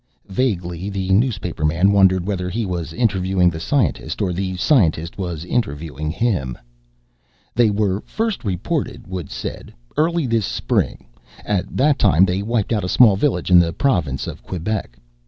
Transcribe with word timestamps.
Vaguely 0.27 0.89
the 0.89 1.11
newspaperman 1.11 1.91
wondered 1.91 2.25
whether 2.25 2.49
he 2.49 2.65
was 2.65 2.91
interviewing 2.91 3.51
the 3.51 3.59
scientist 3.59 4.19
or 4.19 4.33
the 4.33 4.57
scientist 4.57 5.13
interviewing 5.45 6.09
him. 6.09 6.57
"They 7.53 7.69
were 7.69 8.01
first 8.07 8.43
reported," 8.43 9.05
Woods 9.05 9.31
said, 9.35 9.75
"early 9.97 10.25
this 10.25 10.47
spring. 10.47 11.05
At 11.45 11.77
that 11.77 11.99
time 11.99 12.25
they 12.25 12.41
wiped 12.41 12.73
out 12.73 12.83
a 12.83 12.89
small 12.89 13.15
village 13.15 13.51
in 13.51 13.59
the 13.59 13.73
province 13.73 14.25
of 14.25 14.41
Quebec. 14.41 14.97